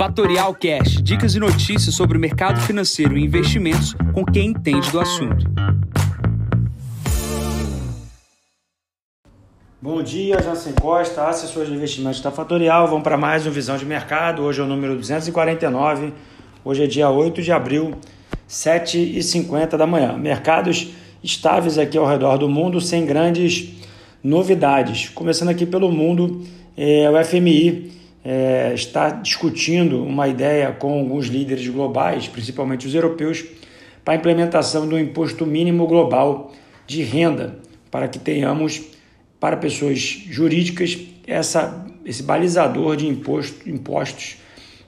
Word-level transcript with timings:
Fatorial 0.00 0.54
Cash, 0.54 1.02
dicas 1.02 1.34
e 1.34 1.38
notícias 1.38 1.94
sobre 1.94 2.16
o 2.16 2.20
mercado 2.20 2.58
financeiro 2.62 3.18
e 3.18 3.22
investimentos 3.22 3.94
com 4.14 4.24
quem 4.24 4.46
entende 4.46 4.90
do 4.90 4.98
assunto. 4.98 5.44
Bom 9.78 10.02
dia, 10.02 10.40
Jansen 10.40 10.72
Costa, 10.72 11.28
assessor 11.28 11.66
de 11.66 11.74
investimentos 11.74 12.22
da 12.22 12.30
Fatorial. 12.30 12.88
Vamos 12.88 13.02
para 13.02 13.18
mais 13.18 13.46
um 13.46 13.50
Visão 13.50 13.76
de 13.76 13.84
Mercado. 13.84 14.40
Hoje 14.40 14.62
é 14.62 14.64
o 14.64 14.66
número 14.66 14.96
249. 14.96 16.14
Hoje 16.64 16.84
é 16.84 16.86
dia 16.86 17.10
8 17.10 17.42
de 17.42 17.52
abril, 17.52 17.92
7h50 18.48 19.76
da 19.76 19.86
manhã. 19.86 20.16
Mercados 20.16 20.94
estáveis 21.22 21.76
aqui 21.76 21.98
ao 21.98 22.06
redor 22.06 22.38
do 22.38 22.48
mundo, 22.48 22.80
sem 22.80 23.04
grandes 23.04 23.68
novidades. 24.24 25.10
Começando 25.10 25.50
aqui 25.50 25.66
pelo 25.66 25.92
mundo, 25.92 26.42
é, 26.74 27.10
o 27.10 27.22
FMI 27.22 27.99
é, 28.24 28.72
está 28.74 29.10
discutindo 29.10 30.02
uma 30.04 30.28
ideia 30.28 30.72
com 30.72 30.98
alguns 30.98 31.26
líderes 31.26 31.66
globais, 31.68 32.28
principalmente 32.28 32.86
os 32.86 32.94
europeus, 32.94 33.44
para 34.04 34.14
a 34.14 34.16
implementação 34.16 34.86
do 34.88 34.98
imposto 34.98 35.46
mínimo 35.46 35.86
global 35.86 36.52
de 36.86 37.02
renda, 37.02 37.58
para 37.90 38.08
que 38.08 38.18
tenhamos, 38.18 38.82
para 39.38 39.56
pessoas 39.56 39.98
jurídicas, 39.98 40.98
essa, 41.26 41.86
esse 42.04 42.22
balizador 42.22 42.96
de 42.96 43.06
imposto, 43.06 43.68
impostos 43.68 44.36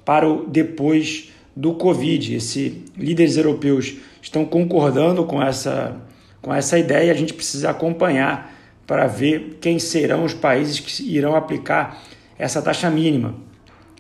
para 0.05 0.29
o 0.29 0.47
depois 0.47 1.31
do 1.55 1.75
Covid. 1.75 2.35
Esses 2.35 2.73
líderes 2.97 3.37
europeus 3.37 3.95
estão 4.21 4.45
concordando 4.45 5.25
com 5.25 5.43
essa, 5.43 5.97
com 6.41 6.53
essa 6.53 6.79
ideia, 6.79 7.13
a 7.13 7.17
gente 7.17 7.33
precisa 7.33 7.71
acompanhar 7.71 8.53
para 8.87 9.07
ver 9.07 9.59
quem 9.61 9.79
serão 9.79 10.25
os 10.25 10.35
países 10.35 10.81
que 10.81 11.03
irão 11.17 11.35
aplicar 11.37 12.03
essa 12.43 12.61
taxa 12.61 12.91
mínima. 12.91 13.37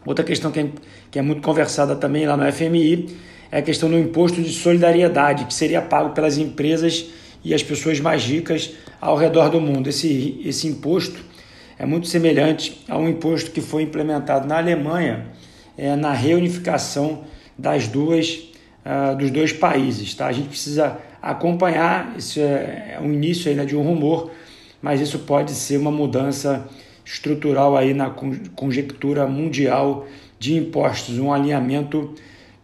Outra 0.04 0.24
questão 0.24 0.50
que 0.50 0.58
é, 0.58 0.68
que 1.12 1.18
é 1.18 1.22
muito 1.22 1.40
conversada 1.42 1.94
também 1.94 2.26
lá 2.26 2.36
no 2.36 2.50
FMI 2.52 3.16
é 3.52 3.58
a 3.58 3.62
questão 3.62 3.88
do 3.88 3.96
imposto 3.96 4.42
de 4.42 4.50
solidariedade, 4.50 5.44
que 5.44 5.54
seria 5.54 5.80
pago 5.80 6.10
pelas 6.10 6.38
empresas 6.38 7.06
e 7.44 7.54
as 7.54 7.62
pessoas 7.62 8.00
mais 8.00 8.24
ricas 8.24 8.72
ao 9.00 9.16
redor 9.16 9.48
do 9.48 9.60
mundo. 9.60 9.88
Esse, 9.88 10.40
esse 10.44 10.66
imposto 10.66 11.20
é 11.78 11.86
muito 11.86 12.08
semelhante 12.08 12.82
a 12.88 12.98
um 12.98 13.08
imposto 13.08 13.52
que 13.52 13.60
foi 13.60 13.84
implementado 13.84 14.48
na 14.48 14.58
Alemanha 14.58 15.26
é, 15.78 15.94
na 15.94 16.12
reunificação 16.12 17.22
das 17.56 17.86
duas, 17.86 18.48
uh, 18.84 19.16
dos 19.16 19.30
dois 19.30 19.52
países. 19.52 20.14
Tá? 20.14 20.26
A 20.26 20.32
gente 20.32 20.48
precisa 20.48 20.98
acompanhar, 21.20 22.14
isso 22.18 22.40
é, 22.40 22.94
é 22.96 23.00
um 23.00 23.12
início 23.12 23.48
ainda 23.48 23.64
de 23.64 23.76
um 23.76 23.82
rumor, 23.82 24.32
mas 24.80 25.00
isso 25.00 25.20
pode 25.20 25.52
ser 25.52 25.76
uma 25.76 25.92
mudança 25.92 26.68
estrutural 27.04 27.76
aí 27.76 27.92
na 27.94 28.10
conjectura 28.54 29.26
mundial 29.26 30.06
de 30.38 30.56
impostos, 30.56 31.18
um 31.18 31.32
alinhamento 31.32 32.14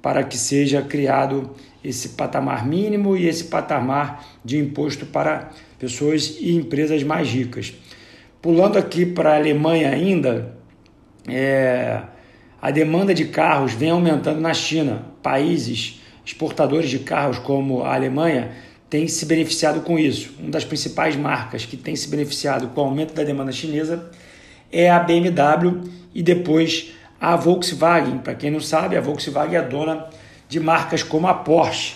para 0.01 0.23
que 0.23 0.37
seja 0.37 0.83
criado 0.83 1.51
esse 1.83 2.11
patamar 2.11 2.67
mínimo 2.67 3.17
e 3.17 3.27
esse 3.27 3.45
patamar 3.45 4.25
de 4.45 4.59
imposto 4.59 5.07
para 5.07 5.51
pessoas 5.79 6.37
e 6.41 6.55
empresas 6.55 7.03
mais 7.03 7.29
ricas. 7.29 7.75
Pulando 8.41 8.79
aqui 8.79 9.05
para 9.05 9.33
a 9.33 9.37
Alemanha 9.37 9.91
ainda, 9.91 10.57
é, 11.29 12.03
a 12.61 12.71
demanda 12.71 13.15
de 13.15 13.27
carros 13.27 13.75
vem 13.75 13.91
aumentando 13.91 14.41
na 14.41 14.55
China. 14.55 15.07
Países 15.23 16.01
exportadores 16.25 16.91
de 16.91 17.01
carros 17.01 17.39
como 17.39 17.83
a 17.83 17.95
Alemanha 17.95 18.53
têm 18.91 19.07
se 19.07 19.27
beneficiado 19.27 19.81
com 19.81 19.99
isso. 19.99 20.35
Uma 20.39 20.51
das 20.51 20.65
principais 20.65 21.17
marcas 21.17 21.65
que 21.65 21.77
tem 21.77 21.95
se 21.97 22.09
beneficiado 22.09 22.69
com 22.69 22.81
o 22.81 22.85
aumento 22.85 23.15
da 23.15 23.23
demanda 23.23 23.53
chinesa 23.53 24.11
é 24.71 24.91
a 24.91 24.99
BMW 24.99 25.83
e 26.15 26.23
depois 26.23 26.93
a 27.21 27.37
Volkswagen. 27.37 28.19
Para 28.19 28.35
quem 28.35 28.51
não 28.51 28.61
sabe, 28.61 28.97
a 28.97 29.01
Volkswagen 29.01 29.57
é 29.57 29.63
dona 29.63 30.07
de 30.49 30.61
marcas 30.61 31.03
como 31.03 31.27
a 31.27 31.35
Porsche. 31.35 31.95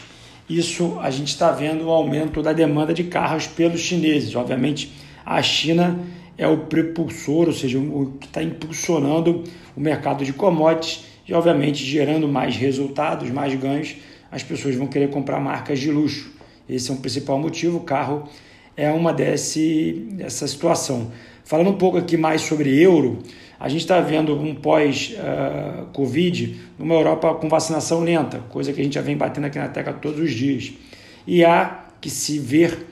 Isso 0.48 0.98
a 1.00 1.10
gente 1.10 1.28
está 1.28 1.50
vendo 1.50 1.86
o 1.86 1.90
aumento 1.90 2.42
da 2.42 2.52
demanda 2.52 2.92
de 2.92 3.04
carros 3.04 3.46
pelos 3.46 3.80
chineses. 3.80 4.34
Obviamente, 4.34 4.92
a 5.24 5.40
China 5.40 6.00
é 6.36 6.46
o 6.46 6.58
propulsor, 6.58 7.46
ou 7.46 7.52
seja, 7.52 7.78
o 7.78 8.14
que 8.20 8.26
está 8.26 8.42
impulsionando 8.42 9.44
o 9.76 9.80
mercado 9.80 10.24
de 10.24 10.32
commodities 10.32 11.04
e, 11.26 11.32
obviamente, 11.32 11.84
gerando 11.84 12.28
mais 12.28 12.56
resultados, 12.56 13.30
mais 13.30 13.54
ganhos. 13.54 13.96
As 14.30 14.42
pessoas 14.42 14.74
vão 14.74 14.86
querer 14.86 15.10
comprar 15.10 15.40
marcas 15.40 15.78
de 15.78 15.90
luxo. 15.90 16.32
Esse 16.68 16.90
é 16.90 16.94
o 16.94 16.96
principal 16.96 17.38
motivo. 17.38 17.78
O 17.78 17.80
carro 17.80 18.28
é 18.76 18.90
uma 18.90 19.12
desse, 19.12 20.06
dessa 20.12 20.46
situação. 20.46 21.10
Falando 21.44 21.70
um 21.70 21.76
pouco 21.76 21.98
aqui 21.98 22.16
mais 22.16 22.42
sobre 22.42 22.80
euro, 22.80 23.18
a 23.58 23.68
gente 23.68 23.82
está 23.82 24.00
vendo 24.00 24.34
um 24.34 24.54
pós-Covid 24.54 25.10
numa 26.78 26.94
Europa 26.94 27.34
com 27.34 27.48
vacinação 27.48 28.00
lenta, 28.00 28.38
coisa 28.48 28.72
que 28.72 28.80
a 28.80 28.84
gente 28.84 28.94
já 28.94 29.02
vem 29.02 29.16
batendo 29.16 29.46
aqui 29.46 29.58
na 29.58 29.68
tecla 29.68 29.92
todos 29.92 30.18
os 30.20 30.32
dias. 30.32 30.72
E 31.26 31.44
há 31.44 31.84
que 32.00 32.08
se 32.10 32.38
ver 32.38 32.86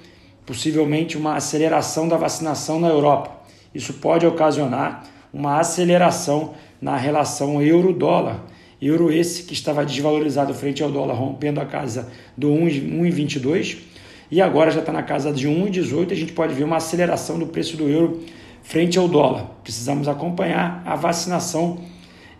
possivelmente 0.46 1.16
uma 1.16 1.36
aceleração 1.36 2.08
da 2.08 2.16
vacinação 2.16 2.78
na 2.78 2.88
Europa. 2.88 3.40
Isso 3.74 3.94
pode 3.94 4.26
ocasionar 4.26 5.04
uma 5.32 5.58
aceleração 5.60 6.54
na 6.80 6.96
relação 6.96 7.62
euro-dólar. 7.62 8.44
Euro 8.80 9.12
esse 9.12 9.42
que 9.42 9.52
estava 9.52 9.84
desvalorizado 9.84 10.54
frente 10.54 10.82
ao 10.82 10.90
dólar, 10.90 11.14
rompendo 11.14 11.60
a 11.60 11.66
casa 11.66 12.10
do 12.36 12.48
1,22 12.48 13.89
e 14.30 14.40
agora 14.40 14.70
já 14.70 14.80
está 14.80 14.92
na 14.92 15.02
casa 15.02 15.32
de 15.32 15.48
1,18. 15.48 16.12
A 16.12 16.14
gente 16.14 16.32
pode 16.32 16.54
ver 16.54 16.64
uma 16.64 16.76
aceleração 16.76 17.38
do 17.38 17.46
preço 17.46 17.76
do 17.76 17.88
euro 17.88 18.20
frente 18.62 18.98
ao 18.98 19.08
dólar. 19.08 19.46
Precisamos 19.62 20.06
acompanhar 20.06 20.82
a 20.86 20.94
vacinação 20.94 21.78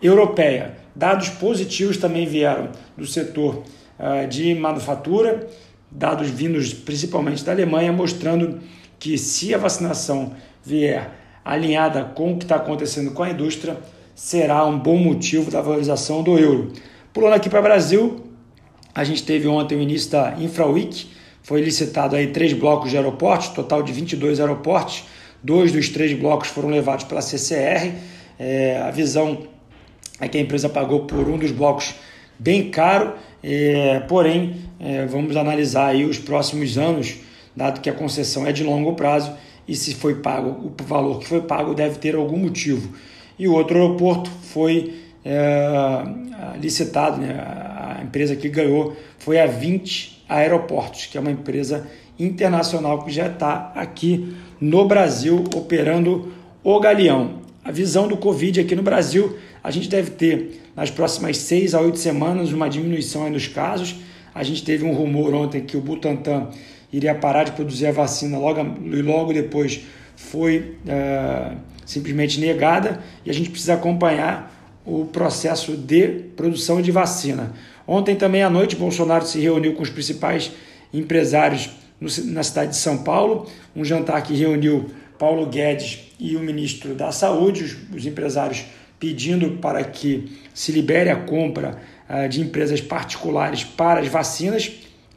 europeia. 0.02 0.76
Dados 0.94 1.28
positivos 1.28 1.96
também 1.96 2.26
vieram 2.26 2.68
do 2.96 3.06
setor 3.06 3.62
uh, 3.98 4.26
de 4.28 4.54
manufatura, 4.54 5.48
dados 5.90 6.28
vindos 6.30 6.72
principalmente 6.72 7.44
da 7.44 7.52
Alemanha, 7.52 7.92
mostrando 7.92 8.60
que 8.98 9.16
se 9.18 9.54
a 9.54 9.58
vacinação 9.58 10.32
vier 10.62 11.10
alinhada 11.44 12.04
com 12.04 12.34
o 12.34 12.36
que 12.36 12.44
está 12.44 12.56
acontecendo 12.56 13.12
com 13.12 13.22
a 13.22 13.30
indústria, 13.30 13.78
será 14.14 14.64
um 14.66 14.78
bom 14.78 14.96
motivo 14.96 15.50
da 15.50 15.60
valorização 15.60 16.22
do 16.22 16.38
euro. 16.38 16.72
Pulando 17.12 17.34
aqui 17.34 17.48
para 17.48 17.60
o 17.60 17.62
Brasil, 17.62 18.20
a 18.94 19.02
gente 19.02 19.24
teve 19.24 19.48
ontem 19.48 19.76
o 19.76 19.80
início 19.80 20.10
da 20.10 20.34
InfraWeek, 20.38 21.08
foi 21.42 21.60
licitado 21.60 22.16
aí 22.16 22.28
três 22.28 22.52
blocos 22.52 22.90
de 22.90 22.96
aeroportos, 22.96 23.48
total 23.48 23.82
de 23.82 23.92
22 23.92 24.40
aeroportos, 24.40 25.04
Dois 25.42 25.72
dos 25.72 25.88
três 25.88 26.12
blocos 26.12 26.48
foram 26.48 26.68
levados 26.68 27.04
pela 27.04 27.22
CCR. 27.22 27.94
É, 28.38 28.78
a 28.78 28.90
visão 28.90 29.46
é 30.20 30.28
que 30.28 30.36
a 30.36 30.40
empresa 30.40 30.68
pagou 30.68 31.06
por 31.06 31.26
um 31.28 31.38
dos 31.38 31.50
blocos 31.50 31.94
bem 32.38 32.70
caro, 32.70 33.14
é, 33.42 34.00
porém, 34.00 34.56
é, 34.78 35.06
vamos 35.06 35.36
analisar 35.36 35.88
aí 35.88 36.04
os 36.04 36.18
próximos 36.18 36.76
anos, 36.76 37.16
dado 37.56 37.80
que 37.80 37.88
a 37.88 37.92
concessão 37.92 38.46
é 38.46 38.52
de 38.52 38.62
longo 38.62 38.94
prazo 38.94 39.32
e 39.66 39.74
se 39.74 39.94
foi 39.94 40.16
pago, 40.16 40.72
o 40.78 40.84
valor 40.84 41.20
que 41.20 41.26
foi 41.26 41.40
pago 41.40 41.74
deve 41.74 41.98
ter 41.98 42.14
algum 42.14 42.36
motivo. 42.36 42.94
E 43.38 43.48
o 43.48 43.54
outro 43.54 43.78
aeroporto 43.78 44.30
foi 44.42 44.94
é, 45.24 46.02
licitado, 46.60 47.18
né, 47.18 47.32
a 47.32 48.02
empresa 48.02 48.36
que 48.36 48.48
ganhou 48.50 48.94
foi 49.18 49.40
a 49.40 49.46
20 49.46 50.19
Aeroportos, 50.30 51.06
que 51.06 51.18
é 51.18 51.20
uma 51.20 51.30
empresa 51.30 51.86
internacional 52.18 53.02
que 53.04 53.10
já 53.10 53.26
está 53.26 53.72
aqui 53.74 54.34
no 54.60 54.86
Brasil 54.86 55.44
operando 55.54 56.32
o 56.62 56.78
Galeão. 56.78 57.40
A 57.64 57.72
visão 57.72 58.06
do 58.06 58.16
Covid 58.16 58.60
aqui 58.60 58.76
no 58.76 58.82
Brasil, 58.82 59.36
a 59.62 59.70
gente 59.70 59.88
deve 59.88 60.12
ter 60.12 60.62
nas 60.76 60.90
próximas 60.90 61.36
seis 61.38 61.74
a 61.74 61.80
oito 61.80 61.98
semanas 61.98 62.52
uma 62.52 62.68
diminuição 62.68 63.28
nos 63.28 63.48
casos. 63.48 63.96
A 64.34 64.42
gente 64.42 64.64
teve 64.64 64.84
um 64.84 64.94
rumor 64.94 65.34
ontem 65.34 65.60
que 65.60 65.76
o 65.76 65.80
Butantan 65.80 66.48
iria 66.92 67.14
parar 67.14 67.44
de 67.44 67.52
produzir 67.52 67.86
a 67.86 67.92
vacina 67.92 68.38
logo, 68.38 68.60
e 68.60 69.02
logo 69.02 69.32
depois 69.32 69.82
foi 70.16 70.76
é, 70.86 71.52
simplesmente 71.84 72.38
negada 72.38 73.00
e 73.24 73.30
a 73.30 73.34
gente 73.34 73.50
precisa 73.50 73.74
acompanhar 73.74 74.59
o 74.90 75.06
processo 75.06 75.76
de 75.76 76.08
produção 76.36 76.82
de 76.82 76.90
vacina. 76.90 77.52
Ontem 77.86 78.16
também 78.16 78.42
à 78.42 78.50
noite, 78.50 78.74
Bolsonaro 78.74 79.24
se 79.24 79.38
reuniu 79.38 79.74
com 79.74 79.82
os 79.82 79.90
principais 79.90 80.50
empresários 80.92 81.70
na 82.24 82.42
cidade 82.42 82.70
de 82.70 82.76
São 82.76 82.98
Paulo, 82.98 83.46
um 83.76 83.84
jantar 83.84 84.22
que 84.22 84.34
reuniu 84.34 84.90
Paulo 85.18 85.46
Guedes 85.46 86.12
e 86.18 86.34
o 86.34 86.40
ministro 86.40 86.94
da 86.94 87.12
Saúde, 87.12 87.62
os, 87.62 87.76
os 87.94 88.06
empresários 88.06 88.64
pedindo 88.98 89.58
para 89.58 89.84
que 89.84 90.32
se 90.52 90.72
libere 90.72 91.10
a 91.10 91.16
compra 91.16 91.78
uh, 92.08 92.28
de 92.28 92.40
empresas 92.40 92.80
particulares 92.80 93.62
para 93.62 94.00
as 94.00 94.08
vacinas. 94.08 94.66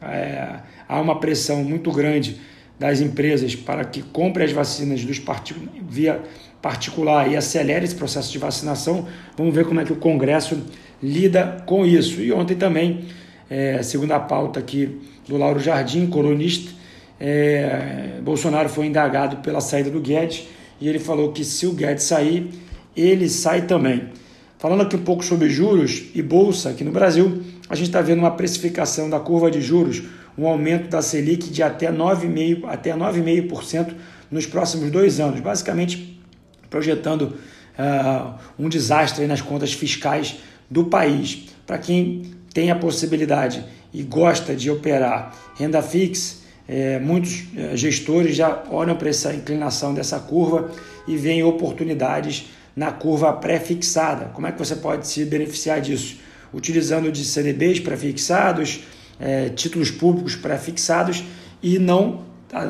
Uh, 0.02 0.60
há 0.88 1.02
uma 1.02 1.20
pressão 1.20 1.64
muito 1.64 1.92
grande 1.92 2.40
das 2.84 3.00
empresas 3.00 3.56
para 3.56 3.86
que 3.86 4.02
compre 4.02 4.44
as 4.44 4.52
vacinas 4.52 5.06
dos 5.06 5.18
partic 5.18 5.56
via 5.90 6.22
particular 6.62 7.32
e 7.32 7.38
acelere 7.38 7.86
esse 7.86 7.96
processo 7.96 8.30
de 8.30 8.38
vacinação. 8.38 9.08
Vamos 9.38 9.56
ver 9.56 9.64
como 9.64 9.80
é 9.80 9.86
que 9.86 9.94
o 9.94 9.96
Congresso 9.96 10.62
lida 11.02 11.64
com 11.66 11.86
isso. 11.86 12.20
E 12.20 12.34
ontem 12.34 12.58
também, 12.58 13.06
é, 13.50 13.82
segundo 13.82 14.12
a 14.12 14.20
pauta 14.20 14.60
aqui 14.60 15.00
do 15.26 15.38
Lauro 15.38 15.62
Jardim, 15.62 16.08
colunista, 16.08 16.74
é, 17.18 18.20
Bolsonaro 18.22 18.68
foi 18.68 18.88
indagado 18.88 19.38
pela 19.38 19.62
saída 19.62 19.90
do 19.90 20.02
Guedes 20.02 20.46
e 20.82 20.90
ele 20.90 21.00
falou 21.00 21.32
que 21.32 21.46
se 21.46 21.66
o 21.66 21.72
Guedes 21.72 22.04
sair, 22.04 22.50
ele 22.98 23.30
sai 23.30 23.62
também. 23.62 24.10
Falando 24.60 24.82
aqui 24.82 24.98
um 24.98 25.04
pouco 25.04 25.24
sobre 25.24 25.50
juros 25.50 26.04
e 26.14 26.22
bolsa 26.22 26.72
aqui 26.72 26.84
no 26.84 26.92
Brasil, 26.92 27.44
a 27.70 27.76
gente 27.76 27.88
está 27.88 28.02
vendo 28.02 28.20
uma 28.20 28.32
precificação 28.32 29.10
da 29.10 29.22
curva 29.22 29.50
de 29.50 29.62
juros, 29.62 30.04
um 30.38 30.48
aumento 30.48 30.90
da 30.90 31.02
Selic 31.02 31.50
de 31.50 31.62
até 31.62 31.92
9,5% 31.92 32.64
até 32.68 32.92
9,5% 32.94 33.94
nos 34.32 34.46
próximos 34.46 34.90
dois 34.90 35.20
anos, 35.20 35.40
basicamente 35.40 36.20
projetando 36.70 37.22
uh, 37.78 38.34
um 38.58 38.68
desastre 38.68 39.28
nas 39.28 39.42
contas 39.42 39.74
fiscais 39.74 40.38
do 40.70 40.86
país. 40.86 41.50
Para 41.68 41.78
quem 41.78 42.32
tem 42.54 42.72
a 42.72 42.76
possibilidade 42.76 43.64
e 43.94 44.02
gosta 44.02 44.56
de 44.56 44.72
operar 44.72 45.36
renda 45.56 45.82
fixa, 45.82 46.44
é, 46.68 46.98
muitos 46.98 47.44
é, 47.58 47.76
gestores 47.76 48.36
já 48.36 48.64
olham 48.72 48.96
para 48.96 49.10
essa 49.10 49.34
inclinação 49.34 49.94
dessa 49.94 50.20
curva 50.20 50.72
e 51.08 51.18
veem 51.18 51.44
oportunidades 51.44 52.48
na 52.76 52.92
curva 52.92 53.34
pré-fixada. 53.34 54.26
Como 54.34 54.48
é 54.48 54.52
que 54.52 54.58
você 54.58 54.76
pode 54.76 55.08
se 55.08 55.26
beneficiar 55.26 55.82
disso? 55.82 56.18
Utilizando 56.54 57.12
de 57.12 57.26
CDBs 57.26 57.80
pré-fixados, 57.80 58.82
é, 59.20 59.50
títulos 59.50 59.92
públicos 59.92 60.36
pré-fixados 60.36 61.24
e 61.62 61.80
não, 61.80 62.22
a, 62.52 62.62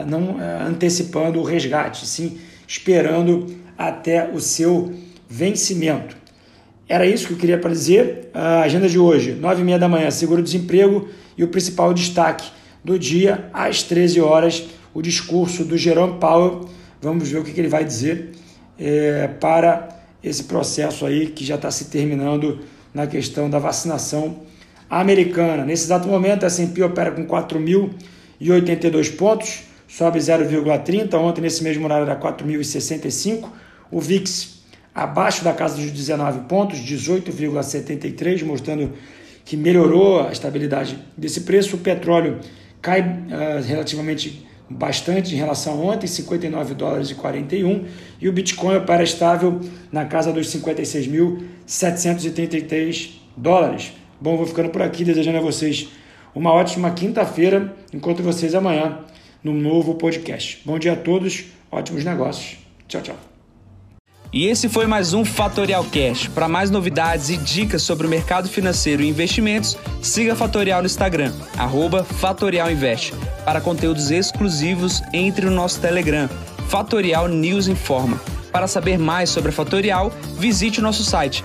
a, 0.00 0.04
não 0.04 0.38
a, 0.38 0.64
antecipando 0.64 1.38
o 1.38 1.42
resgate, 1.42 2.06
sim 2.06 2.38
esperando 2.66 3.54
até 3.76 4.30
o 4.32 4.40
seu 4.40 4.94
vencimento. 5.28 6.16
Era 6.88 7.06
isso 7.06 7.26
que 7.26 7.34
eu 7.34 7.38
queria 7.38 7.58
para 7.58 7.70
dizer. 7.70 8.30
A 8.32 8.62
agenda 8.62 8.88
de 8.88 8.98
hoje, 8.98 9.38
9h30 9.40 9.78
da 9.78 9.88
manhã, 9.88 10.10
seguro-desemprego 10.10 11.08
e 11.36 11.44
o 11.44 11.48
principal 11.48 11.92
destaque 11.92 12.50
do 12.82 12.98
dia, 12.98 13.48
às 13.52 13.82
13 13.82 14.20
horas, 14.20 14.64
o 14.94 15.02
discurso 15.02 15.64
do 15.64 15.76
Jerome 15.76 16.18
Powell. 16.18 16.68
Vamos 17.00 17.28
ver 17.28 17.38
o 17.38 17.44
que, 17.44 17.52
que 17.52 17.60
ele 17.60 17.68
vai 17.68 17.84
dizer 17.84 18.32
é, 18.78 19.28
para 19.28 19.88
esse 20.22 20.44
processo 20.44 21.04
aí 21.04 21.26
que 21.26 21.44
já 21.44 21.56
está 21.56 21.70
se 21.70 21.86
terminando 21.86 22.60
na 22.94 23.06
questão 23.06 23.50
da 23.50 23.58
vacinação 23.58 24.40
americana. 25.00 25.64
Nesse 25.64 25.84
exato 25.84 26.06
momento, 26.06 26.44
a 26.44 26.48
S&P 26.48 26.82
opera 26.82 27.12
com 27.12 27.26
4.082 27.26 29.16
pontos, 29.16 29.62
sobe 29.88 30.18
0,30. 30.18 31.14
Ontem, 31.14 31.40
nesse 31.40 31.64
mesmo 31.64 31.86
horário, 31.86 32.04
era 32.04 32.20
4.065. 32.20 33.48
O 33.90 33.98
VIX 33.98 34.60
abaixo 34.94 35.42
da 35.42 35.54
casa 35.54 35.76
dos 35.76 35.90
19 35.90 36.40
pontos, 36.40 36.78
18,73, 36.78 38.44
mostrando 38.44 38.92
que 39.46 39.56
melhorou 39.56 40.26
a 40.26 40.30
estabilidade 40.30 40.98
desse 41.16 41.40
preço. 41.40 41.76
O 41.76 41.78
petróleo 41.78 42.38
cai 42.82 43.00
uh, 43.00 43.62
relativamente 43.66 44.46
bastante 44.68 45.34
em 45.34 45.38
relação 45.38 45.72
a 45.72 45.76
ontem, 45.76 46.06
59 46.06 46.74
dólares 46.74 47.08
e 47.10 47.14
41, 47.14 47.86
e 48.20 48.28
o 48.28 48.32
Bitcoin 48.32 48.76
opera 48.76 49.02
estável 49.02 49.58
na 49.90 50.04
casa 50.04 50.30
dos 50.32 50.48
56.733 50.48 53.12
dólares. 53.34 53.94
Bom, 54.22 54.36
vou 54.36 54.46
ficando 54.46 54.68
por 54.68 54.80
aqui, 54.82 55.04
desejando 55.04 55.38
a 55.38 55.40
vocês 55.40 55.88
uma 56.32 56.52
ótima 56.52 56.92
quinta-feira. 56.92 57.74
Encontro 57.92 58.22
vocês 58.22 58.54
amanhã 58.54 58.98
no 59.42 59.52
novo 59.52 59.96
podcast. 59.96 60.62
Bom 60.64 60.78
dia 60.78 60.92
a 60.92 60.96
todos, 60.96 61.46
ótimos 61.72 62.04
negócios. 62.04 62.56
Tchau, 62.86 63.02
tchau. 63.02 63.16
E 64.32 64.46
esse 64.46 64.68
foi 64.68 64.86
mais 64.86 65.12
um 65.12 65.24
Fatorial 65.24 65.84
Cash. 65.86 66.28
Para 66.28 66.46
mais 66.46 66.70
novidades 66.70 67.30
e 67.30 67.36
dicas 67.36 67.82
sobre 67.82 68.06
o 68.06 68.10
mercado 68.10 68.48
financeiro 68.48 69.02
e 69.02 69.08
investimentos, 69.08 69.76
siga 70.00 70.36
Fatorial 70.36 70.82
no 70.82 70.86
Instagram, 70.86 71.32
@fatorialinvest. 72.20 73.14
Para 73.44 73.60
conteúdos 73.60 74.12
exclusivos, 74.12 75.02
entre 75.12 75.46
no 75.46 75.52
nosso 75.52 75.80
Telegram, 75.80 76.28
Fatorial 76.68 77.26
News 77.26 77.66
Informa. 77.66 78.20
Para 78.52 78.68
saber 78.68 79.00
mais 79.00 79.30
sobre 79.30 79.48
a 79.48 79.52
Fatorial, 79.52 80.12
visite 80.38 80.78
o 80.78 80.82
nosso 80.82 81.02
site 81.02 81.44